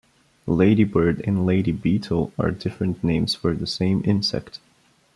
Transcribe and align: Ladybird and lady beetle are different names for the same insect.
Ladybird 0.47 1.21
and 1.27 1.45
lady 1.45 1.71
beetle 1.71 2.33
are 2.39 2.49
different 2.49 3.03
names 3.03 3.35
for 3.35 3.53
the 3.53 3.67
same 3.67 4.01
insect. 4.03 4.57